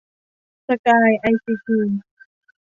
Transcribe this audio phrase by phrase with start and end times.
[0.67, 1.79] สกาย ไอซีที